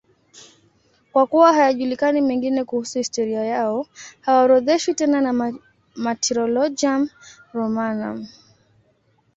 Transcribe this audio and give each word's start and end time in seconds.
Kwa 1.11 1.27
kuwa 1.27 1.53
hayajulikani 1.53 2.21
mengine 2.21 2.63
kuhusu 2.63 2.97
historia 2.97 3.45
yao, 3.45 3.87
hawaorodheshwi 4.21 4.93
tena 4.93 5.21
na 5.21 5.53
Martyrologium 5.95 7.09
Romanum. 7.53 8.27